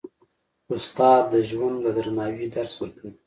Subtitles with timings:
[0.73, 3.11] استاد د ژوند د درناوي درس ورکوي.